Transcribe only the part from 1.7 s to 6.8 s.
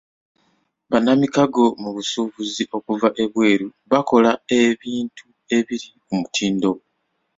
mu busuubuzi okuva ebweru bakola ebintu ebiri ku mutindo.